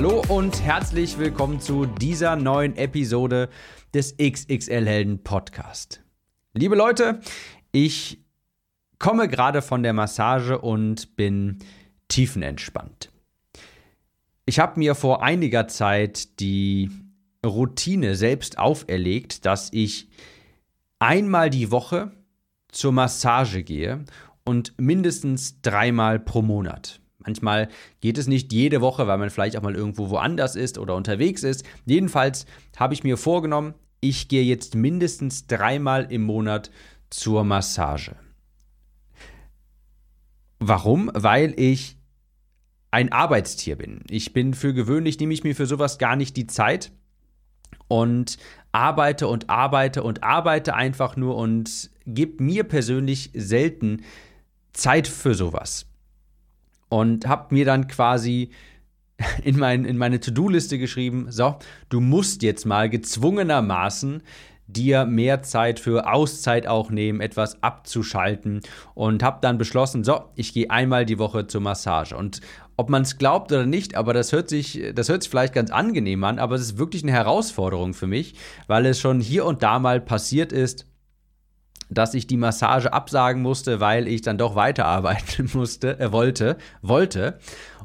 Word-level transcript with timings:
Hallo 0.00 0.22
und 0.28 0.62
herzlich 0.62 1.18
willkommen 1.18 1.60
zu 1.60 1.84
dieser 1.84 2.36
neuen 2.36 2.76
Episode 2.76 3.48
des 3.92 4.16
XXL 4.16 4.86
Helden 4.86 5.24
Podcast. 5.24 6.04
Liebe 6.54 6.76
Leute, 6.76 7.18
ich 7.72 8.24
komme 9.00 9.26
gerade 9.26 9.60
von 9.60 9.82
der 9.82 9.94
Massage 9.94 10.56
und 10.56 11.16
bin 11.16 11.58
tiefenentspannt. 12.06 13.10
Ich 14.46 14.60
habe 14.60 14.78
mir 14.78 14.94
vor 14.94 15.24
einiger 15.24 15.66
Zeit 15.66 16.38
die 16.38 16.92
Routine 17.44 18.14
selbst 18.14 18.56
auferlegt, 18.56 19.46
dass 19.46 19.68
ich 19.72 20.08
einmal 21.00 21.50
die 21.50 21.72
Woche 21.72 22.12
zur 22.68 22.92
Massage 22.92 23.64
gehe 23.64 24.04
und 24.44 24.74
mindestens 24.78 25.60
dreimal 25.60 26.20
pro 26.20 26.40
Monat. 26.42 27.00
Manchmal 27.28 27.68
geht 28.00 28.16
es 28.16 28.26
nicht 28.26 28.54
jede 28.54 28.80
Woche, 28.80 29.06
weil 29.06 29.18
man 29.18 29.28
vielleicht 29.28 29.58
auch 29.58 29.62
mal 29.62 29.74
irgendwo 29.74 30.08
woanders 30.08 30.56
ist 30.56 30.78
oder 30.78 30.94
unterwegs 30.94 31.42
ist. 31.42 31.62
Jedenfalls 31.84 32.46
habe 32.78 32.94
ich 32.94 33.04
mir 33.04 33.18
vorgenommen, 33.18 33.74
ich 34.00 34.28
gehe 34.28 34.44
jetzt 34.44 34.74
mindestens 34.74 35.46
dreimal 35.46 36.10
im 36.10 36.22
Monat 36.22 36.70
zur 37.10 37.44
Massage. 37.44 38.16
Warum? 40.58 41.10
Weil 41.12 41.52
ich 41.60 41.98
ein 42.90 43.12
Arbeitstier 43.12 43.76
bin. 43.76 44.00
Ich 44.08 44.32
bin 44.32 44.54
für 44.54 44.72
gewöhnlich, 44.72 45.20
nehme 45.20 45.34
ich 45.34 45.44
mir 45.44 45.54
für 45.54 45.66
sowas 45.66 45.98
gar 45.98 46.16
nicht 46.16 46.34
die 46.34 46.46
Zeit 46.46 46.92
und 47.88 48.38
arbeite 48.72 49.28
und 49.28 49.50
arbeite 49.50 50.02
und 50.02 50.22
arbeite 50.22 50.74
einfach 50.74 51.16
nur 51.16 51.36
und 51.36 51.90
gebe 52.06 52.42
mir 52.42 52.64
persönlich 52.64 53.32
selten 53.34 54.02
Zeit 54.72 55.06
für 55.06 55.34
sowas 55.34 55.84
und 56.88 57.26
habe 57.26 57.54
mir 57.54 57.64
dann 57.64 57.88
quasi 57.88 58.50
in, 59.42 59.58
mein, 59.58 59.84
in 59.84 59.98
meine 59.98 60.20
To-Do-Liste 60.20 60.78
geschrieben, 60.78 61.26
so, 61.30 61.56
du 61.88 62.00
musst 62.00 62.42
jetzt 62.42 62.66
mal 62.66 62.88
gezwungenermaßen 62.88 64.22
dir 64.68 65.06
mehr 65.06 65.42
Zeit 65.42 65.80
für 65.80 66.12
Auszeit 66.12 66.66
auch 66.66 66.90
nehmen, 66.90 67.20
etwas 67.20 67.62
abzuschalten. 67.62 68.60
Und 68.94 69.22
habe 69.22 69.38
dann 69.40 69.58
beschlossen, 69.58 70.04
so, 70.04 70.26
ich 70.36 70.52
gehe 70.52 70.70
einmal 70.70 71.06
die 71.06 71.18
Woche 71.18 71.46
zur 71.46 71.62
Massage. 71.62 72.14
Und 72.14 72.42
ob 72.76 72.90
man 72.90 73.02
es 73.02 73.16
glaubt 73.18 73.50
oder 73.50 73.66
nicht, 73.66 73.96
aber 73.96 74.12
das 74.12 74.30
hört 74.30 74.48
sich 74.48 74.80
das 74.94 75.08
hört 75.08 75.22
sich 75.22 75.30
vielleicht 75.30 75.54
ganz 75.54 75.70
angenehm 75.70 76.22
an, 76.22 76.38
aber 76.38 76.54
es 76.54 76.60
ist 76.60 76.78
wirklich 76.78 77.02
eine 77.02 77.10
Herausforderung 77.10 77.92
für 77.92 78.06
mich, 78.06 78.34
weil 78.68 78.86
es 78.86 79.00
schon 79.00 79.20
hier 79.20 79.46
und 79.46 79.64
da 79.64 79.80
mal 79.80 80.00
passiert 80.00 80.52
ist, 80.52 80.86
dass 81.90 82.14
ich 82.14 82.26
die 82.26 82.36
Massage 82.36 82.92
absagen 82.92 83.42
musste, 83.42 83.80
weil 83.80 84.08
ich 84.08 84.22
dann 84.22 84.38
doch 84.38 84.54
weiterarbeiten 84.54 85.50
musste, 85.54 85.98
äh, 85.98 86.12
wollte, 86.12 86.56
wollte. 86.82 87.38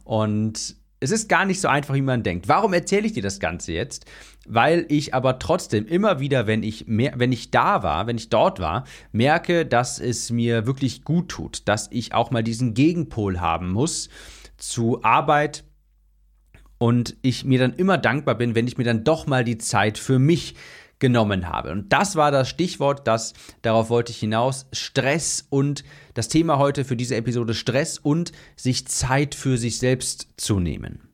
Und 0.04 0.76
es 1.00 1.12
ist 1.12 1.28
gar 1.28 1.46
nicht 1.46 1.60
so 1.60 1.68
einfach, 1.68 1.96
wie 1.96 2.02
man 2.02 2.24
denkt. 2.24 2.48
Warum 2.48 2.74
erzähle 2.74 3.06
ich 3.06 3.14
dir 3.14 3.24
das 3.24 3.40
Ganze 3.40 3.74
jetzt? 3.74 4.06
Weil 4.48 4.86
ich 4.88 5.14
aber 5.14 5.40
trotzdem 5.40 5.86
immer 5.86 6.20
wieder, 6.20 6.48
wenn 6.48 6.64
ich 6.64 6.88
mehr, 6.88 7.14
wenn 7.18 7.32
ich 7.32 7.52
da 7.52 7.84
war, 7.84 8.08
wenn 8.08 8.18
ich 8.18 8.30
dort 8.30 8.60
war, 8.60 8.86
merke, 9.12 9.66
dass 9.66 10.00
es 10.00 10.32
mir 10.32 10.66
wirklich 10.66 11.04
gut 11.04 11.30
tut, 11.30 11.68
dass 11.68 11.90
ich 11.92 12.14
auch 12.14 12.32
mal 12.32 12.44
diesen 12.44 12.74
Gegenpol 12.74 13.42
haben 13.42 13.72
muss 13.72 14.10
zu 14.58 15.04
Arbeit 15.04 15.66
und 16.78 17.16
ich 17.22 17.46
mir 17.46 17.60
dann 17.60 17.74
immer 17.74 17.98
dankbar 17.98 18.36
bin, 18.36 18.56
wenn 18.56 18.68
ich 18.68 18.78
mir 18.78 18.84
dann 18.84 19.04
doch 19.04 19.28
mal 19.28 19.44
die 19.44 19.58
Zeit 19.58 19.98
für 19.98 20.20
mich 20.20 20.56
genommen 21.04 21.50
habe. 21.50 21.70
Und 21.74 21.92
das 21.92 22.16
war 22.16 22.32
das 22.32 22.48
Stichwort, 22.48 23.06
das 23.10 23.34
darauf 23.62 23.90
wollte 23.90 24.14
ich 24.14 24.20
hinaus, 24.20 24.68
Stress 24.72 25.46
und 25.50 25.84
das 26.14 26.30
Thema 26.30 26.60
heute 26.60 26.86
für 26.86 26.96
diese 26.96 27.18
Episode 27.18 27.54
Stress 27.54 27.98
und 27.98 28.32
sich 28.56 28.88
Zeit 28.88 29.36
für 29.36 29.58
sich 29.58 29.80
selbst 29.80 30.30
zu 30.38 30.62
nehmen. 30.62 31.10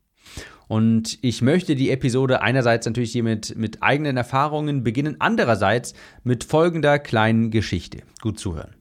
Und 0.67 1.17
ich 1.23 1.41
möchte 1.41 1.75
die 1.75 1.89
Episode 1.89 2.43
einerseits 2.43 2.85
natürlich 2.85 3.11
hier 3.11 3.23
mit, 3.23 3.57
mit 3.57 3.81
eigenen 3.81 4.15
Erfahrungen 4.15 4.83
beginnen, 4.83 5.15
andererseits 5.17 5.95
mit 6.23 6.43
folgender 6.43 6.99
kleinen 6.99 7.49
Geschichte. 7.49 8.03
Gut 8.21 8.39
zuhören. 8.39 8.75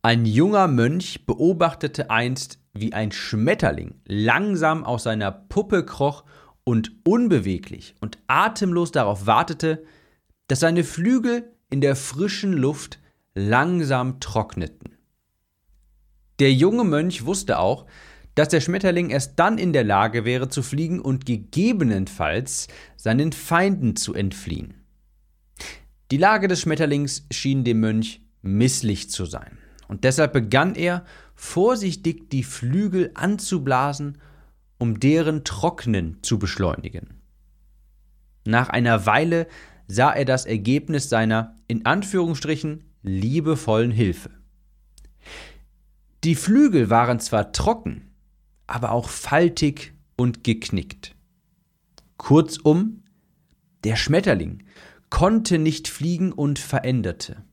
Ein 0.00 0.24
junger 0.24 0.66
Mönch 0.66 1.26
beobachtete 1.26 2.08
einst, 2.08 2.58
wie 2.72 2.94
ein 2.94 3.12
Schmetterling 3.12 4.00
langsam 4.06 4.82
aus 4.82 5.02
seiner 5.02 5.30
Puppe 5.30 5.84
kroch 5.84 6.24
und 6.68 6.92
unbeweglich 7.02 7.94
und 7.98 8.18
atemlos 8.26 8.92
darauf 8.92 9.24
wartete, 9.24 9.82
dass 10.48 10.60
seine 10.60 10.84
Flügel 10.84 11.50
in 11.70 11.80
der 11.80 11.96
frischen 11.96 12.52
Luft 12.52 12.98
langsam 13.34 14.20
trockneten. 14.20 14.98
Der 16.40 16.52
junge 16.52 16.84
Mönch 16.84 17.24
wusste 17.24 17.58
auch, 17.58 17.86
dass 18.34 18.50
der 18.50 18.60
Schmetterling 18.60 19.08
erst 19.08 19.38
dann 19.38 19.56
in 19.56 19.72
der 19.72 19.82
Lage 19.82 20.26
wäre 20.26 20.50
zu 20.50 20.62
fliegen 20.62 21.00
und 21.00 21.24
gegebenenfalls 21.24 22.68
seinen 22.96 23.32
Feinden 23.32 23.96
zu 23.96 24.12
entfliehen. 24.12 24.74
Die 26.10 26.18
Lage 26.18 26.48
des 26.48 26.60
Schmetterlings 26.60 27.24
schien 27.30 27.64
dem 27.64 27.80
Mönch 27.80 28.20
misslich 28.42 29.08
zu 29.08 29.24
sein, 29.24 29.56
und 29.88 30.04
deshalb 30.04 30.34
begann 30.34 30.74
er, 30.74 31.06
vorsichtig 31.34 32.28
die 32.28 32.44
Flügel 32.44 33.10
anzublasen 33.14 34.18
um 34.78 35.00
deren 35.00 35.44
Trocknen 35.44 36.18
zu 36.22 36.38
beschleunigen. 36.38 37.20
Nach 38.44 38.68
einer 38.68 39.04
Weile 39.06 39.46
sah 39.86 40.12
er 40.12 40.24
das 40.24 40.46
Ergebnis 40.46 41.08
seiner 41.08 41.56
in 41.66 41.84
Anführungsstrichen 41.84 42.84
liebevollen 43.02 43.90
Hilfe. 43.90 44.30
Die 46.24 46.34
Flügel 46.34 46.90
waren 46.90 47.20
zwar 47.20 47.52
trocken, 47.52 48.10
aber 48.66 48.92
auch 48.92 49.08
faltig 49.08 49.94
und 50.16 50.44
geknickt. 50.44 51.14
Kurzum, 52.16 53.04
der 53.84 53.96
Schmetterling 53.96 54.64
konnte 55.10 55.58
nicht 55.58 55.88
fliegen 55.88 56.32
und 56.32 56.58
veränderte. 56.58 57.44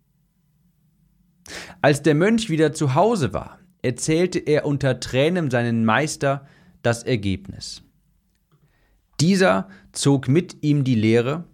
Als 1.82 2.02
der 2.02 2.16
Mönch 2.16 2.50
wieder 2.50 2.74
zu 2.74 2.96
Hause 2.96 3.34
war, 3.34 3.60
erzählte 3.82 4.40
er 4.40 4.66
unter 4.66 5.00
Tränen 5.00 5.52
seinen 5.52 5.86
Meister, 5.86 6.48
das 6.86 7.04
Ergebnis. 7.04 7.82
Dieser 9.20 9.70
zog 9.92 10.28
mit 10.28 10.62
ihm 10.62 10.84
die 10.84 10.96
Lehre, 10.96 11.46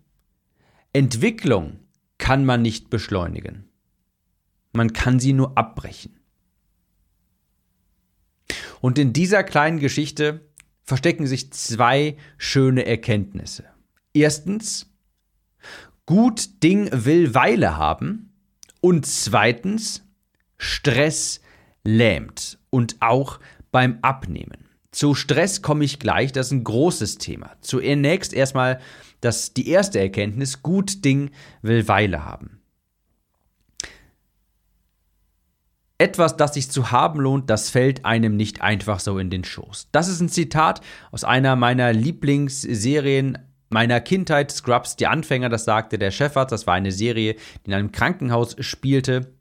Entwicklung 0.93 1.79
kann 2.17 2.43
man 2.45 2.61
nicht 2.61 2.89
beschleunigen. 2.89 3.69
Man 4.73 4.93
kann 4.93 5.19
sie 5.19 5.33
nur 5.33 5.57
abbrechen. 5.57 6.19
Und 8.81 8.97
in 8.97 9.13
dieser 9.13 9.43
kleinen 9.43 9.79
Geschichte 9.79 10.49
verstecken 10.83 11.27
sich 11.27 11.53
zwei 11.53 12.17
schöne 12.37 12.85
Erkenntnisse. 12.85 13.65
Erstens, 14.13 14.91
gut 16.05 16.63
Ding 16.63 16.89
will 16.91 17.33
Weile 17.35 17.77
haben. 17.77 18.33
Und 18.81 19.05
zweitens, 19.05 20.03
Stress 20.57 21.41
lähmt 21.83 22.59
und 22.71 22.97
auch 22.99 23.39
beim 23.71 23.99
Abnehmen. 24.01 24.70
Zu 24.91 25.15
Stress 25.15 25.61
komme 25.61 25.85
ich 25.85 25.99
gleich, 25.99 26.33
das 26.33 26.47
ist 26.47 26.51
ein 26.51 26.63
großes 26.65 27.17
Thema. 27.17 27.51
Zunächst 27.61 28.33
erstmal 28.33 28.79
das, 29.21 29.53
die 29.53 29.69
erste 29.69 29.99
Erkenntnis, 29.99 30.61
gut 30.61 31.05
Ding 31.05 31.31
will 31.61 31.87
Weile 31.87 32.25
haben. 32.25 32.61
Etwas, 35.97 36.35
das 36.35 36.55
sich 36.55 36.69
zu 36.69 36.91
haben 36.91 37.19
lohnt, 37.21 37.49
das 37.49 37.69
fällt 37.69 38.05
einem 38.05 38.35
nicht 38.35 38.61
einfach 38.61 38.99
so 38.99 39.19
in 39.19 39.29
den 39.29 39.43
Schoß. 39.43 39.89
Das 39.91 40.07
ist 40.07 40.19
ein 40.19 40.29
Zitat 40.29 40.81
aus 41.11 41.23
einer 41.23 41.55
meiner 41.55 41.93
Lieblingsserien 41.93 43.37
meiner 43.69 44.01
Kindheit, 44.01 44.51
Scrubs, 44.51 44.97
die 44.97 45.07
Anfänger, 45.07 45.47
das 45.47 45.63
sagte 45.63 45.97
der 45.97 46.11
Chefarzt, 46.11 46.51
das 46.51 46.67
war 46.67 46.73
eine 46.73 46.91
Serie, 46.91 47.35
die 47.35 47.69
in 47.69 47.73
einem 47.73 47.91
Krankenhaus 47.91 48.55
spielte. 48.59 49.33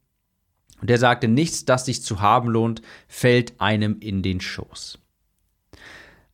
Und 0.81 0.89
der 0.89 0.99
sagte, 0.99 1.29
nichts, 1.29 1.65
das 1.65 1.87
sich 1.87 2.03
zu 2.03 2.21
haben 2.21 2.49
lohnt, 2.49 2.81
fällt 3.09 3.61
einem 3.61 3.99
in 3.99 4.23
den 4.23 4.41
Schoß. 4.41 4.99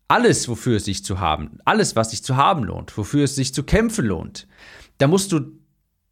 Alles, 0.09 0.49
wofür 0.49 0.77
es 0.77 0.85
sich 0.85 1.05
zu 1.05 1.19
haben, 1.19 1.59
alles, 1.65 1.97
was 1.97 2.11
sich 2.11 2.23
zu 2.23 2.37
haben 2.37 2.65
lohnt, 2.65 2.97
wofür 2.97 3.25
es 3.25 3.35
sich 3.35 3.53
zu 3.53 3.65
kämpfen 3.65 4.07
lohnt, 4.07 4.47
da 4.99 5.09
musst 5.09 5.33
du 5.33 5.41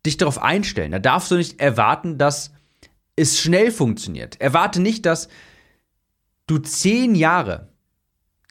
dich 0.04 0.16
darauf 0.16 0.42
einstellen. 0.42 0.92
Da 0.92 0.98
darfst 0.98 1.30
du 1.30 1.36
nicht 1.36 1.60
erwarten, 1.60 2.18
dass 2.18 2.52
es 3.16 3.38
schnell 3.38 3.70
funktioniert. 3.70 4.40
Erwarte 4.40 4.80
nicht, 4.80 5.06
dass 5.06 5.28
du 6.46 6.58
zehn 6.58 7.14
Jahre 7.14 7.68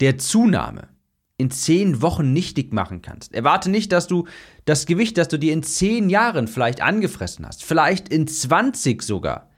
der 0.00 0.18
Zunahme 0.18 0.88
in 1.36 1.50
zehn 1.50 2.00
Wochen 2.00 2.32
nichtig 2.32 2.72
machen 2.72 3.02
kannst. 3.02 3.34
Erwarte 3.34 3.70
nicht, 3.70 3.92
dass 3.92 4.06
du 4.06 4.26
das 4.64 4.86
Gewicht, 4.86 5.18
das 5.18 5.28
du 5.28 5.38
dir 5.38 5.52
in 5.52 5.62
zehn 5.62 6.08
Jahren 6.08 6.48
vielleicht 6.48 6.80
angefressen 6.80 7.46
hast, 7.46 7.64
vielleicht 7.64 8.08
in 8.08 8.26
20 8.26 9.02
sogar, 9.02 9.50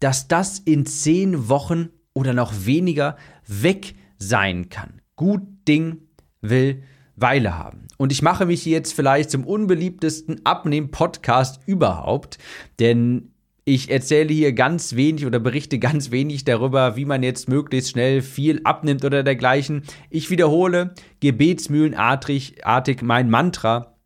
dass 0.00 0.28
das 0.28 0.58
in 0.58 0.86
zehn 0.86 1.48
Wochen 1.48 1.90
oder 2.14 2.32
noch 2.32 2.52
weniger 2.64 3.16
weg 3.46 3.94
sein 4.18 4.68
kann. 4.68 4.97
Gut 5.18 5.42
Ding 5.66 5.98
will 6.40 6.82
Weile 7.16 7.58
haben. 7.58 7.88
Und 7.96 8.12
ich 8.12 8.22
mache 8.22 8.46
mich 8.46 8.64
jetzt 8.64 8.94
vielleicht 8.94 9.30
zum 9.30 9.44
unbeliebtesten 9.44 10.46
Abnehmen-Podcast 10.46 11.60
überhaupt, 11.66 12.38
denn 12.78 13.32
ich 13.64 13.90
erzähle 13.90 14.32
hier 14.32 14.52
ganz 14.52 14.94
wenig 14.94 15.26
oder 15.26 15.40
berichte 15.40 15.80
ganz 15.80 16.12
wenig 16.12 16.44
darüber, 16.44 16.94
wie 16.94 17.04
man 17.04 17.24
jetzt 17.24 17.48
möglichst 17.48 17.90
schnell 17.90 18.22
viel 18.22 18.60
abnimmt 18.62 19.04
oder 19.04 19.24
dergleichen. 19.24 19.82
Ich 20.08 20.30
wiederhole 20.30 20.94
gebetsmühlenartig 21.18 22.62
mein 23.02 23.28
Mantra, 23.28 23.96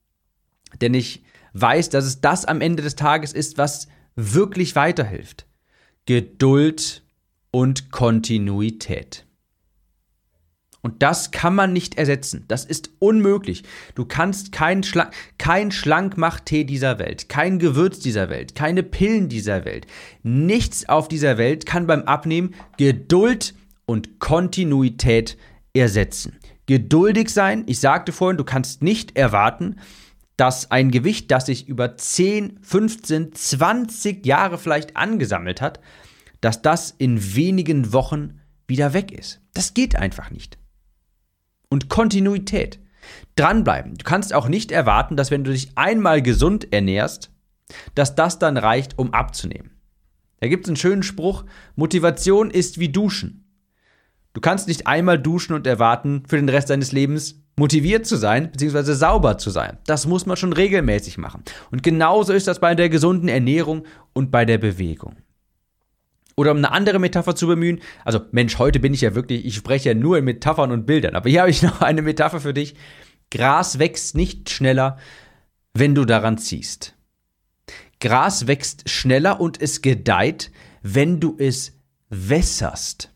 denn 0.80 0.94
ich 0.94 1.22
weiß, 1.52 1.90
dass 1.90 2.06
es 2.06 2.22
das 2.22 2.46
am 2.46 2.62
Ende 2.62 2.82
des 2.82 2.96
Tages 2.96 3.34
ist, 3.34 3.58
was 3.58 3.86
wirklich 4.16 4.74
weiterhilft. 4.76 5.46
Geduld 6.06 7.04
und 7.50 7.92
Kontinuität. 7.92 9.26
Und 10.82 11.00
das 11.04 11.30
kann 11.30 11.54
man 11.54 11.72
nicht 11.72 11.96
ersetzen. 11.96 12.44
Das 12.48 12.64
ist 12.64 12.90
unmöglich. 12.98 13.62
Du 13.94 14.04
kannst 14.04 14.50
kein, 14.50 14.82
Schla 14.82 15.10
kein 15.38 15.70
Schlankmachtee 15.70 16.64
dieser 16.64 16.98
Welt, 16.98 17.28
kein 17.28 17.60
Gewürz 17.60 18.00
dieser 18.00 18.28
Welt, 18.28 18.56
keine 18.56 18.82
Pillen 18.82 19.28
dieser 19.28 19.64
Welt, 19.64 19.86
nichts 20.24 20.88
auf 20.88 21.06
dieser 21.06 21.38
Welt 21.38 21.66
kann 21.66 21.86
beim 21.86 22.02
Abnehmen 22.02 22.54
Geduld 22.78 23.54
und 23.86 24.18
Kontinuität 24.18 25.38
ersetzen. 25.72 26.38
Geduldig 26.66 27.28
sein, 27.28 27.62
ich 27.66 27.78
sagte 27.78 28.10
vorhin, 28.10 28.36
du 28.36 28.44
kannst 28.44 28.82
nicht 28.82 29.16
erwarten, 29.16 29.76
dass 30.36 30.72
ein 30.72 30.90
Gewicht, 30.90 31.30
das 31.30 31.46
sich 31.46 31.68
über 31.68 31.96
10, 31.96 32.58
15, 32.60 33.34
20 33.34 34.26
Jahre 34.26 34.58
vielleicht 34.58 34.96
angesammelt 34.96 35.60
hat, 35.60 35.78
dass 36.40 36.60
das 36.60 36.92
in 36.98 37.36
wenigen 37.36 37.92
Wochen 37.92 38.40
wieder 38.66 38.94
weg 38.94 39.12
ist. 39.12 39.40
Das 39.54 39.74
geht 39.74 39.94
einfach 39.94 40.30
nicht 40.30 40.58
und 41.72 41.88
Kontinuität. 41.88 42.78
Dranbleiben. 43.34 43.94
Du 43.96 44.04
kannst 44.04 44.34
auch 44.34 44.46
nicht 44.46 44.70
erwarten, 44.70 45.16
dass 45.16 45.30
wenn 45.30 45.42
du 45.42 45.52
dich 45.52 45.70
einmal 45.74 46.20
gesund 46.20 46.70
ernährst, 46.70 47.30
dass 47.94 48.14
das 48.14 48.38
dann 48.38 48.58
reicht, 48.58 48.98
um 48.98 49.14
abzunehmen. 49.14 49.70
Da 50.40 50.48
gibt 50.48 50.66
es 50.66 50.68
einen 50.68 50.76
schönen 50.76 51.02
Spruch, 51.02 51.44
Motivation 51.74 52.50
ist 52.50 52.78
wie 52.78 52.90
Duschen. 52.90 53.48
Du 54.34 54.42
kannst 54.42 54.68
nicht 54.68 54.86
einmal 54.86 55.18
duschen 55.18 55.54
und 55.54 55.66
erwarten, 55.66 56.24
für 56.28 56.36
den 56.36 56.50
Rest 56.50 56.68
deines 56.68 56.92
Lebens 56.92 57.42
motiviert 57.56 58.06
zu 58.06 58.16
sein, 58.16 58.50
beziehungsweise 58.52 58.94
sauber 58.94 59.38
zu 59.38 59.48
sein. 59.48 59.78
Das 59.86 60.06
muss 60.06 60.26
man 60.26 60.36
schon 60.36 60.52
regelmäßig 60.52 61.16
machen. 61.16 61.42
Und 61.70 61.82
genauso 61.82 62.34
ist 62.34 62.48
das 62.48 62.60
bei 62.60 62.74
der 62.74 62.90
gesunden 62.90 63.28
Ernährung 63.28 63.84
und 64.12 64.30
bei 64.30 64.44
der 64.44 64.58
Bewegung. 64.58 65.16
Oder 66.36 66.52
um 66.52 66.58
eine 66.58 66.72
andere 66.72 66.98
Metapher 66.98 67.34
zu 67.34 67.46
bemühen, 67.46 67.80
also 68.04 68.20
Mensch, 68.30 68.58
heute 68.58 68.80
bin 68.80 68.94
ich 68.94 69.02
ja 69.02 69.14
wirklich, 69.14 69.44
ich 69.44 69.54
spreche 69.54 69.90
ja 69.90 69.94
nur 69.94 70.18
in 70.18 70.24
Metaphern 70.24 70.72
und 70.72 70.86
Bildern, 70.86 71.14
aber 71.14 71.28
hier 71.28 71.40
habe 71.40 71.50
ich 71.50 71.62
noch 71.62 71.80
eine 71.80 72.02
Metapher 72.02 72.40
für 72.40 72.54
dich. 72.54 72.74
Gras 73.30 73.78
wächst 73.78 74.14
nicht 74.14 74.50
schneller, 74.50 74.98
wenn 75.74 75.94
du 75.94 76.04
daran 76.04 76.38
ziehst. 76.38 76.94
Gras 78.00 78.46
wächst 78.46 78.88
schneller 78.90 79.40
und 79.40 79.62
es 79.62 79.80
gedeiht, 79.80 80.50
wenn 80.82 81.20
du 81.20 81.36
es 81.38 81.78
wässerst. 82.10 83.10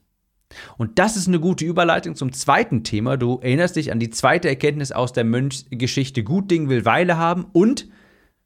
Und 0.78 0.98
das 0.98 1.16
ist 1.16 1.28
eine 1.28 1.40
gute 1.40 1.64
Überleitung 1.64 2.14
zum 2.14 2.32
zweiten 2.32 2.82
Thema. 2.82 3.16
Du 3.16 3.38
erinnerst 3.42 3.76
dich 3.76 3.92
an 3.92 4.00
die 4.00 4.10
zweite 4.10 4.48
Erkenntnis 4.48 4.92
aus 4.92 5.12
der 5.12 5.24
Mönchsgeschichte. 5.24 6.22
Gut 6.24 6.50
Ding 6.50 6.68
will 6.68 6.84
Weile 6.84 7.18
haben 7.18 7.46
und 7.52 7.88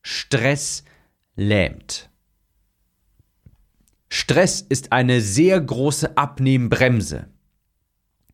Stress 0.03 0.85
lähmt. 1.37 2.10
Stress 4.11 4.61
ist 4.61 4.93
eine 4.93 5.21
sehr 5.21 5.61
große 5.61 6.17
Abnehmbremse. 6.17 7.29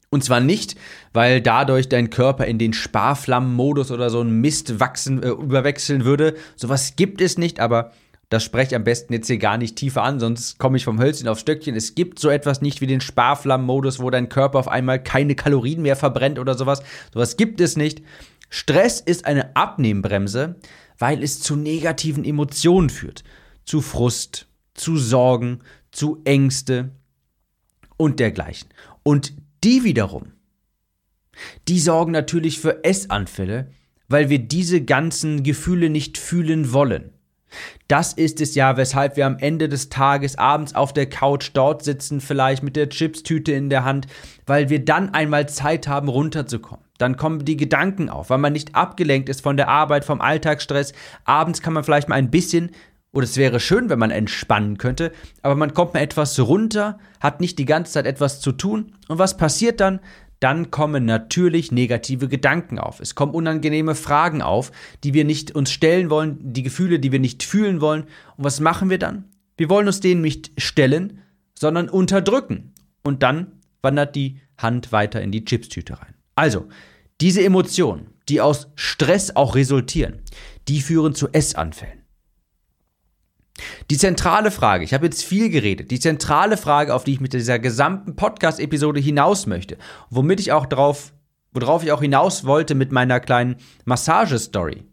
Und 0.09 0.25
zwar 0.25 0.41
nicht, 0.41 0.77
weil 1.13 1.43
dadurch 1.43 1.89
dein 1.89 2.11
Körper 2.11 2.47
in 2.47 2.59
den 2.59 2.73
Sparflammenmodus 2.73 3.91
oder 3.91 4.09
so 4.09 4.21
einen 4.21 4.41
Mist 4.41 4.81
wachsen, 4.81 5.23
äh, 5.23 5.29
überwechseln 5.29 6.05
würde. 6.05 6.35
Sowas 6.57 6.97
gibt 6.97 7.21
es 7.21 7.37
nicht, 7.37 7.61
aber 7.61 7.93
das 8.31 8.43
spreche 8.43 8.69
ich 8.71 8.77
am 8.77 8.85
besten 8.85 9.13
jetzt 9.13 9.27
hier 9.27 9.39
gar 9.39 9.59
nicht 9.59 9.77
tiefer 9.77 10.03
an, 10.03 10.19
sonst 10.19 10.59
komme 10.59 10.79
ich 10.79 10.85
vom 10.85 10.99
Hölzchen 10.99 11.29
aufs 11.29 11.43
Stöckchen. 11.43 11.77
Es 11.77 11.95
gibt 11.95 12.19
so 12.19 12.29
etwas 12.29 12.63
nicht 12.63 12.81
wie 12.81 12.87
den 12.87 13.01
Sparflammenmodus, 13.01 14.01
wo 14.01 14.11
dein 14.11 14.29
Körper 14.29 14.59
auf 14.59 14.69
einmal 14.69 15.03
keine 15.03 15.35
Kalorien 15.35 15.83
mehr 15.83 15.97
verbrennt 15.97 16.39
oder 16.39 16.55
sowas. 16.55 16.83
Sowas 17.13 17.37
gibt 17.37 17.61
es 17.61 17.77
nicht. 17.77 18.03
Stress 18.49 19.01
ist 19.01 19.27
eine 19.27 19.55
Abnehmbremse, 19.55 20.57
weil 20.99 21.23
es 21.23 21.41
zu 21.41 21.55
negativen 21.55 22.25
Emotionen 22.25 22.91
führt. 22.91 23.23
Zu 23.65 23.81
Frust, 23.81 24.47
zu 24.77 24.97
Sorgen, 24.97 25.61
zu 25.91 26.21
Ängste 26.25 26.91
und 27.97 28.21
dergleichen. 28.21 28.69
Und 29.03 29.35
die 29.65 29.85
wiederum, 29.85 30.33
die 31.69 31.81
sorgen 31.81 32.13
natürlich 32.13 32.61
für 32.61 32.85
Essanfälle, 32.85 33.71
weil 34.09 34.29
wir 34.31 34.39
diese 34.39 34.83
ganzen 34.83 35.43
Gefühle 35.43 35.91
nicht 35.91 36.19
fühlen 36.19 36.73
wollen. 36.73 37.11
Das 37.89 38.13
ist 38.13 38.41
es 38.41 38.55
ja, 38.55 38.77
weshalb 38.77 39.17
wir 39.17 39.27
am 39.27 39.39
Ende 39.39 39.69
des 39.69 39.89
Tages 39.89 40.37
abends 40.37 40.75
auf 40.75 40.93
der 40.93 41.09
Couch 41.09 41.51
dort 41.55 41.85
sitzen, 41.85 42.21
vielleicht 42.21 42.63
mit 42.63 42.77
der 42.77 42.89
Chipstüte 42.89 43.53
in 43.53 43.71
der 43.71 43.85
Hand, 43.85 44.07
weil 44.47 44.69
wir 44.69 44.85
dann 44.85 45.15
einmal 45.15 45.49
Zeit 45.49 45.87
haben, 45.87 46.09
runterzukommen. 46.09 46.85
Dann 46.99 47.17
kommen 47.17 47.45
die 47.45 47.57
Gedanken 47.57 48.09
auf, 48.09 48.31
weil 48.31 48.39
man 48.39 48.53
nicht 48.53 48.75
abgelenkt 48.75 49.29
ist 49.29 49.43
von 49.43 49.57
der 49.57 49.69
Arbeit, 49.69 50.05
vom 50.05 50.21
Alltagsstress. 50.21 50.93
Abends 51.25 51.63
kann 51.63 51.75
man 51.75 51.85
vielleicht 51.85 52.09
mal 52.09 52.17
ein 52.17 52.31
bisschen 52.31 52.71
oder 53.17 53.25
es 53.25 53.39
wäre 53.39 53.61
schön, 53.61 53.89
wenn 53.89 53.99
man 53.99 54.11
entspannen 54.11 54.77
könnte, 54.77 55.11
aber 55.41 55.55
man 55.55 55.73
kommt 55.73 55.95
mal 55.95 56.01
etwas 56.01 56.39
runter, 56.39 56.99
hat 57.19 57.41
nicht 57.41 57.59
die 57.59 57.65
ganze 57.65 57.93
Zeit 57.93 58.05
etwas 58.05 58.43
zu 58.43 58.53
tun. 58.53 58.93
Und 59.09 59.19
was 59.19 59.39
passiert 59.39 59.81
dann? 59.81 60.01
Dann 60.39 60.71
kommen 60.71 61.07
natürlich 61.07 61.73
negative 61.73 62.29
Gedanken 62.29 62.79
auf. 62.79 63.01
Es 63.01 63.15
kommen 63.15 63.33
unangenehme 63.33 63.95
Fragen 63.95 64.43
auf, 64.43 64.71
die 65.03 65.15
wir 65.15 65.25
nicht 65.25 65.55
uns 65.55 65.71
stellen 65.71 66.11
wollen, 66.11 66.37
die 66.41 66.63
Gefühle, 66.63 66.99
die 66.99 67.11
wir 67.11 67.19
nicht 67.19 67.43
fühlen 67.43 67.81
wollen. 67.81 68.03
Und 68.37 68.45
was 68.45 68.61
machen 68.61 68.91
wir 68.91 68.99
dann? 68.99 69.25
Wir 69.57 69.71
wollen 69.71 69.87
uns 69.87 70.01
denen 70.01 70.21
nicht 70.21 70.51
stellen, 70.59 71.23
sondern 71.59 71.89
unterdrücken. 71.89 72.75
Und 73.03 73.23
dann 73.23 73.63
wandert 73.81 74.15
die 74.15 74.43
Hand 74.59 74.93
weiter 74.93 75.23
in 75.23 75.33
die 75.33 75.47
Chipstüte 75.47 75.99
rein. 75.99 76.15
Also, 76.35 76.69
diese 77.23 77.43
Emotionen, 77.43 78.11
die 78.29 78.43
aus 78.43 78.69
Stress 78.75 79.35
auch 79.37 79.55
resultieren, 79.55 80.21
die 80.69 80.83
führen 80.83 81.15
zu 81.15 81.29
Essanfällen. 81.33 82.06
Die 83.91 83.97
zentrale 83.97 84.51
Frage, 84.51 84.85
ich 84.85 84.93
habe 84.93 85.07
jetzt 85.07 85.25
viel 85.25 85.49
geredet, 85.49 85.91
die 85.91 86.01
zentrale 86.01 86.57
Frage, 86.57 86.95
auf 86.95 87.05
die 87.05 87.13
ich 87.13 87.21
mit 87.21 87.33
dieser 87.33 87.59
gesamten 87.59 88.17
Podcast-Episode 88.17 89.01
hinaus 89.01 89.47
möchte, 89.47 89.79
womit 90.11 90.41
ich 90.41 90.53
auch 90.53 90.67
drauf, 90.67 91.13
worauf 91.53 91.83
ich 91.83 91.93
auch 91.93 92.03
hinaus 92.03 92.45
wollte 92.45 92.75
mit 92.75 92.93
meiner 92.93 93.21
kleinen 93.21 93.57
Massagestory. 93.85 94.85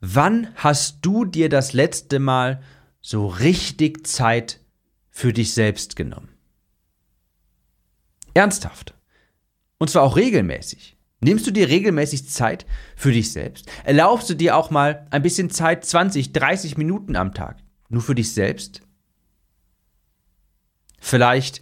Wann 0.00 0.48
hast 0.56 0.98
du 1.02 1.24
dir 1.24 1.48
das 1.48 1.72
letzte 1.74 2.18
Mal 2.18 2.62
so 3.00 3.26
richtig 3.26 4.06
Zeit 4.06 4.60
für 5.10 5.32
dich 5.32 5.54
selbst 5.54 5.94
genommen? 5.94 6.30
Ernsthaft. 8.34 8.94
Und 9.78 9.90
zwar 9.90 10.02
auch 10.02 10.16
regelmäßig. 10.16 10.96
Nimmst 11.20 11.46
du 11.46 11.50
dir 11.50 11.68
regelmäßig 11.68 12.28
Zeit 12.28 12.64
für 12.96 13.12
dich 13.12 13.32
selbst? 13.32 13.70
Erlaubst 13.84 14.30
du 14.30 14.34
dir 14.34 14.56
auch 14.56 14.70
mal 14.70 15.06
ein 15.10 15.22
bisschen 15.22 15.50
Zeit, 15.50 15.84
20, 15.84 16.32
30 16.32 16.78
Minuten 16.78 17.14
am 17.14 17.34
Tag, 17.34 17.58
nur 17.90 18.00
für 18.00 18.14
dich 18.14 18.32
selbst? 18.32 18.80
Vielleicht 20.98 21.60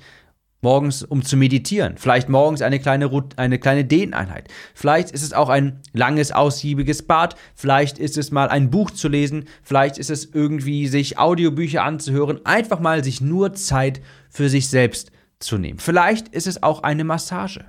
morgens, 0.60 1.02
um 1.02 1.24
zu 1.24 1.36
meditieren. 1.36 1.96
Vielleicht 1.96 2.28
morgens 2.28 2.62
eine 2.62 2.78
kleine, 2.78 3.10
eine 3.36 3.58
kleine 3.58 3.84
Dehneinheit. 3.84 4.48
Vielleicht 4.74 5.10
ist 5.10 5.22
es 5.22 5.32
auch 5.32 5.48
ein 5.48 5.80
langes, 5.92 6.32
ausgiebiges 6.32 7.06
Bad. 7.06 7.36
Vielleicht 7.54 7.98
ist 7.98 8.16
es 8.16 8.30
mal 8.30 8.48
ein 8.48 8.70
Buch 8.70 8.90
zu 8.90 9.08
lesen. 9.08 9.46
Vielleicht 9.62 9.98
ist 9.98 10.10
es 10.10 10.24
irgendwie, 10.32 10.88
sich 10.88 11.18
Audiobücher 11.18 11.82
anzuhören. 11.82 12.44
Einfach 12.44 12.80
mal 12.80 13.02
sich 13.02 13.20
nur 13.20 13.54
Zeit 13.54 14.00
für 14.30 14.48
sich 14.48 14.68
selbst 14.68 15.10
zu 15.38 15.58
nehmen. 15.58 15.78
Vielleicht 15.78 16.28
ist 16.28 16.46
es 16.46 16.62
auch 16.62 16.82
eine 16.82 17.04
Massage. 17.04 17.64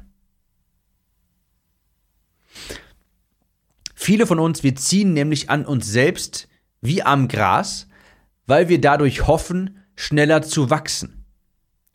Viele 3.96 4.26
von 4.26 4.40
uns, 4.40 4.64
wir 4.64 4.76
ziehen 4.76 5.14
nämlich 5.14 5.50
an 5.50 5.66
uns 5.66 5.88
selbst 5.88 6.48
wie 6.82 7.04
am 7.04 7.28
Gras, 7.28 7.88
weil 8.48 8.70
wir 8.70 8.82
dadurch 8.82 9.28
hoffen, 9.28 9.78
schneller 9.96 10.42
zu 10.42 10.70
wachsen. 10.70 11.26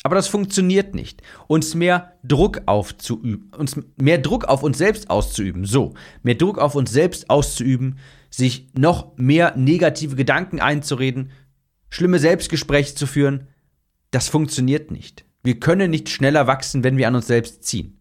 Aber 0.02 0.14
das 0.14 0.28
funktioniert 0.28 0.94
nicht. 0.94 1.22
Uns 1.46 1.74
mehr 1.74 2.12
Druck 2.22 2.62
aufzuüben, 2.66 3.50
uns 3.56 3.80
mehr 3.96 4.18
Druck 4.18 4.44
auf 4.44 4.62
uns 4.62 4.76
selbst 4.76 5.08
auszuüben, 5.08 5.64
so, 5.64 5.94
mehr 6.22 6.34
Druck 6.34 6.58
auf 6.58 6.74
uns 6.74 6.92
selbst 6.92 7.30
auszuüben, 7.30 7.98
sich 8.28 8.68
noch 8.74 9.16
mehr 9.16 9.56
negative 9.56 10.14
Gedanken 10.14 10.60
einzureden, 10.60 11.32
schlimme 11.88 12.18
Selbstgespräche 12.18 12.94
zu 12.94 13.06
führen, 13.06 13.48
das 14.10 14.28
funktioniert 14.28 14.90
nicht. 14.90 15.24
Wir 15.42 15.58
können 15.58 15.90
nicht 15.90 16.10
schneller 16.10 16.46
wachsen, 16.46 16.84
wenn 16.84 16.98
wir 16.98 17.08
an 17.08 17.14
uns 17.14 17.26
selbst 17.26 17.64
ziehen. 17.64 17.98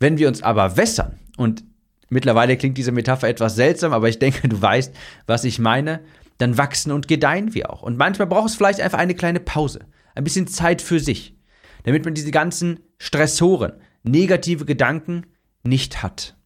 Wenn 0.00 0.16
wir 0.18 0.28
uns 0.28 0.42
aber 0.42 0.76
wässern, 0.76 1.18
und 1.36 1.64
mittlerweile 2.14 2.56
klingt 2.56 2.78
diese 2.78 2.92
Metapher 2.92 3.28
etwas 3.28 3.56
seltsam, 3.56 3.92
aber 3.92 4.08
ich 4.08 4.18
denke, 4.18 4.48
du 4.48 4.60
weißt, 4.60 4.94
was 5.26 5.44
ich 5.44 5.58
meine, 5.58 6.00
dann 6.38 6.56
wachsen 6.56 6.92
und 6.92 7.08
gedeihen 7.08 7.52
wir 7.54 7.70
auch. 7.70 7.82
Und 7.82 7.98
manchmal 7.98 8.28
braucht 8.28 8.48
es 8.48 8.54
vielleicht 8.54 8.80
einfach 8.80 8.98
eine 8.98 9.14
kleine 9.14 9.40
Pause, 9.40 9.80
ein 10.14 10.24
bisschen 10.24 10.46
Zeit 10.46 10.80
für 10.80 11.00
sich, 11.00 11.36
damit 11.82 12.04
man 12.04 12.14
diese 12.14 12.30
ganzen 12.30 12.80
Stressoren, 12.98 13.74
negative 14.02 14.64
Gedanken 14.64 15.26
nicht 15.62 16.02
hat. 16.02 16.36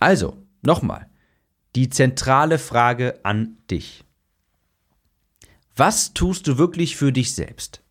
Also, 0.00 0.36
nochmal, 0.62 1.08
die 1.74 1.88
zentrale 1.88 2.58
Frage 2.58 3.20
an 3.24 3.56
dich. 3.70 4.04
Was 5.76 6.14
tust 6.14 6.46
du 6.46 6.56
wirklich 6.56 6.96
für 6.96 7.12
dich 7.12 7.34
selbst? 7.34 7.82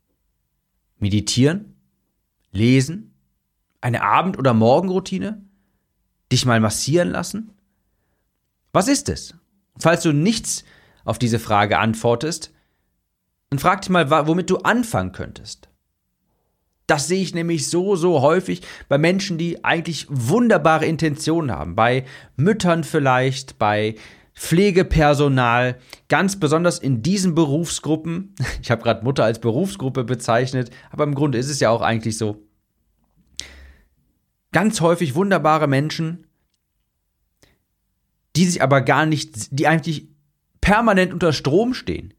Meditieren? 0.99 1.75
Lesen? 2.51 3.13
Eine 3.81 4.03
Abend- 4.03 4.37
oder 4.37 4.53
Morgenroutine? 4.53 5.43
Dich 6.33 6.47
mal 6.47 6.59
massieren 6.59 7.11
lassen? 7.11 7.51
Was 8.71 8.87
ist 8.87 9.07
es? 9.07 9.35
Falls 9.77 10.01
du 10.01 10.13
nichts 10.13 10.63
auf 11.05 11.19
diese 11.19 11.37
Frage 11.37 11.77
antwortest, 11.77 12.51
dann 13.51 13.59
frag 13.59 13.81
dich 13.81 13.91
mal, 13.91 14.09
womit 14.09 14.49
du 14.49 14.57
anfangen 14.57 15.11
könntest. 15.11 15.69
Das 16.87 17.07
sehe 17.07 17.21
ich 17.21 17.35
nämlich 17.35 17.69
so, 17.69 17.95
so 17.95 18.21
häufig 18.21 18.63
bei 18.89 18.97
Menschen, 18.97 19.37
die 19.37 19.63
eigentlich 19.63 20.07
wunderbare 20.09 20.87
Intentionen 20.87 21.51
haben. 21.51 21.75
Bei 21.75 22.03
Müttern 22.35 22.83
vielleicht, 22.83 23.59
bei 23.59 23.93
Pflegepersonal, 24.33 25.77
ganz 26.09 26.39
besonders 26.39 26.79
in 26.79 27.03
diesen 27.03 27.35
Berufsgruppen. 27.35 28.33
Ich 28.63 28.71
habe 28.71 28.81
gerade 28.81 29.03
Mutter 29.03 29.23
als 29.23 29.37
Berufsgruppe 29.37 30.03
bezeichnet, 30.03 30.71
aber 30.89 31.03
im 31.03 31.13
Grunde 31.13 31.37
ist 31.37 31.51
es 31.51 31.59
ja 31.59 31.69
auch 31.69 31.81
eigentlich 31.83 32.17
so. 32.17 32.41
Ganz 34.53 34.79
häufig 34.79 35.15
wunderbare 35.15 35.67
Menschen, 35.67 36.27
die 38.35 38.45
sich 38.45 38.61
aber 38.61 38.81
gar 38.81 39.05
nicht, 39.05 39.51
die 39.51 39.67
eigentlich 39.67 40.07
permanent 40.61 41.11
unter 41.11 41.33
Strom 41.33 41.73
stehen, 41.73 42.13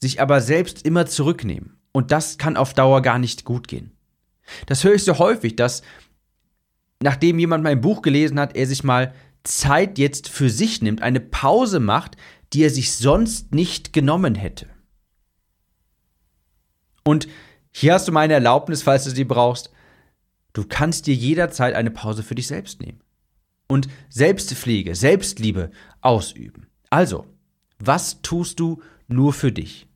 sich 0.00 0.20
aber 0.20 0.40
selbst 0.40 0.84
immer 0.84 1.06
zurücknehmen. 1.06 1.78
Und 1.92 2.12
das 2.12 2.36
kann 2.36 2.56
auf 2.56 2.74
Dauer 2.74 3.00
gar 3.00 3.18
nicht 3.18 3.44
gut 3.44 3.66
gehen. 3.66 3.92
Das 4.66 4.84
höre 4.84 4.94
ich 4.94 5.04
so 5.04 5.18
häufig, 5.18 5.56
dass 5.56 5.82
nachdem 7.02 7.38
jemand 7.38 7.64
mein 7.64 7.80
Buch 7.80 8.02
gelesen 8.02 8.38
hat, 8.38 8.56
er 8.56 8.66
sich 8.66 8.84
mal 8.84 9.14
Zeit 9.44 9.98
jetzt 9.98 10.28
für 10.28 10.50
sich 10.50 10.82
nimmt, 10.82 11.02
eine 11.02 11.20
Pause 11.20 11.80
macht, 11.80 12.16
die 12.52 12.62
er 12.62 12.70
sich 12.70 12.92
sonst 12.92 13.54
nicht 13.54 13.92
genommen 13.92 14.34
hätte. 14.34 14.68
Und 17.04 17.28
hier 17.70 17.94
hast 17.94 18.08
du 18.08 18.12
meine 18.12 18.34
Erlaubnis, 18.34 18.82
falls 18.82 19.04
du 19.04 19.10
sie 19.10 19.24
brauchst. 19.24 19.70
Du 20.58 20.64
kannst 20.68 21.06
dir 21.06 21.14
jederzeit 21.14 21.76
eine 21.76 21.92
Pause 21.92 22.24
für 22.24 22.34
dich 22.34 22.48
selbst 22.48 22.80
nehmen. 22.82 22.98
Und 23.68 23.86
Selbstpflege, 24.08 24.96
Selbstliebe 24.96 25.70
ausüben. 26.00 26.66
Also, 26.90 27.26
was 27.78 28.22
tust 28.22 28.58
du 28.58 28.82
nur 29.06 29.32
für 29.32 29.52
dich? 29.52 29.86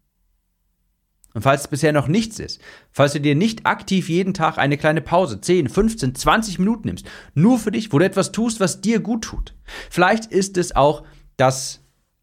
Und 1.35 1.43
falls 1.43 1.63
es 1.63 1.67
bisher 1.67 1.93
noch 1.93 2.07
nichts 2.07 2.39
ist, 2.39 2.61
falls 2.93 3.13
du 3.13 3.21
dir 3.21 3.35
nicht 3.35 3.67
aktiv 3.67 4.09
jeden 4.09 4.35
Tag 4.35 4.57
eine 4.57 4.79
kleine 4.79 5.01
Pause, 5.01 5.41
10, 5.41 5.69
15, 5.69 6.15
20 6.15 6.61
Minuten 6.61 6.87
nimmst, 6.87 7.07
nur 7.35 7.59
für 7.59 7.73
dich, 7.73 7.93
wo 7.93 7.99
du 7.99 8.05
etwas 8.05 8.31
tust, 8.31 8.61
was 8.61 8.81
dir 8.81 9.01
gut 9.01 9.25
tut. 9.25 9.57
Vielleicht 9.91 10.27
ist 10.27 10.57
es 10.57 10.77
auch 10.77 11.03
das 11.37 11.81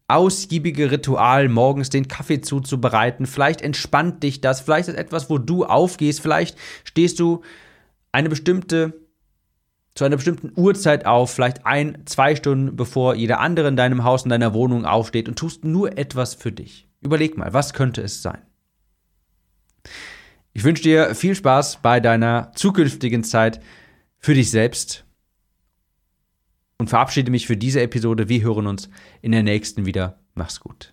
ausgiebige 0.08 0.90
Ritual, 0.90 1.50
morgens 1.50 1.90
den 1.90 2.08
Kaffee 2.08 2.40
zuzubereiten. 2.40 3.26
Vielleicht 3.26 3.60
entspannt 3.60 4.22
dich 4.22 4.40
das. 4.40 4.62
Vielleicht 4.62 4.88
ist 4.88 4.94
es 4.94 4.98
etwas, 4.98 5.28
wo 5.28 5.36
du 5.36 5.66
aufgehst. 5.66 6.22
Vielleicht 6.22 6.56
stehst 6.84 7.20
du 7.20 7.42
eine 8.12 8.28
bestimmte, 8.28 8.94
zu 9.94 10.04
einer 10.04 10.16
bestimmten 10.16 10.52
Uhrzeit 10.56 11.06
auf, 11.06 11.32
vielleicht 11.32 11.66
ein, 11.66 12.02
zwei 12.06 12.36
Stunden 12.36 12.76
bevor 12.76 13.14
jeder 13.14 13.40
andere 13.40 13.68
in 13.68 13.76
deinem 13.76 14.04
Haus, 14.04 14.24
in 14.24 14.30
deiner 14.30 14.54
Wohnung 14.54 14.84
aufsteht 14.84 15.28
und 15.28 15.38
tust 15.38 15.64
nur 15.64 15.98
etwas 15.98 16.34
für 16.34 16.52
dich. 16.52 16.88
Überleg 17.00 17.36
mal, 17.36 17.52
was 17.52 17.72
könnte 17.72 18.02
es 18.02 18.22
sein? 18.22 18.42
Ich 20.52 20.64
wünsche 20.64 20.82
dir 20.82 21.14
viel 21.14 21.34
Spaß 21.34 21.80
bei 21.80 22.00
deiner 22.00 22.52
zukünftigen 22.54 23.24
Zeit 23.24 23.60
für 24.18 24.34
dich 24.34 24.50
selbst 24.50 25.04
und 26.78 26.88
verabschiede 26.88 27.30
mich 27.30 27.46
für 27.46 27.56
diese 27.56 27.80
Episode. 27.80 28.28
Wir 28.28 28.42
hören 28.42 28.66
uns 28.66 28.90
in 29.22 29.32
der 29.32 29.42
nächsten 29.42 29.86
wieder. 29.86 30.18
Mach's 30.34 30.60
gut. 30.60 30.92